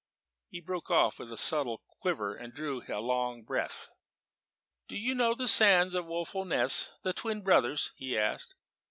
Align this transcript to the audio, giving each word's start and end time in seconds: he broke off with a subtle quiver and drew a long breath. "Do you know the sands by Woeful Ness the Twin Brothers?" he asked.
he 0.47 0.59
broke 0.59 0.89
off 0.89 1.19
with 1.19 1.31
a 1.31 1.37
subtle 1.37 1.83
quiver 2.01 2.33
and 2.33 2.55
drew 2.55 2.81
a 2.89 2.97
long 2.99 3.43
breath. 3.43 3.87
"Do 4.87 4.97
you 4.97 5.13
know 5.13 5.35
the 5.35 5.47
sands 5.47 5.93
by 5.93 5.99
Woeful 5.99 6.43
Ness 6.43 6.89
the 7.03 7.13
Twin 7.13 7.43
Brothers?" 7.43 7.91
he 7.97 8.17
asked. 8.17 8.55